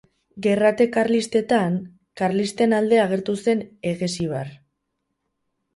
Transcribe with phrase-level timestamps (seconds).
[0.43, 1.77] Gerrate Karlistetan,
[2.23, 3.63] karlisten alde agertu zen
[3.93, 4.53] Eguesibar.